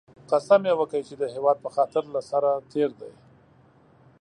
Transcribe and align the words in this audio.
قسم 0.29 0.61
یې 0.69 0.73
وکی 0.79 1.01
چې 1.07 1.13
د 1.21 1.23
هېواد 1.33 1.57
په 1.63 1.69
خاطر 1.75 2.03
له 2.15 2.21
سره 2.29 2.49
تېر 2.71 2.89
دی 2.99 3.11